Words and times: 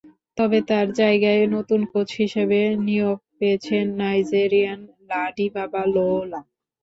তবে 0.37 0.59
তাঁর 0.69 0.87
জায়গায় 0.99 1.43
নতুন 1.55 1.81
কোচ 1.91 2.09
হিসেবে 2.21 2.59
নিয়োগ 2.85 3.17
পেয়েছেন 3.37 3.85
নাইজেরিয়ান 3.99 4.79
লাডিবাবা 5.09 5.83
লোলা। 5.93 6.39